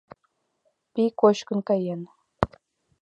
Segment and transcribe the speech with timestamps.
[0.93, 2.01] Пий кочкын каен!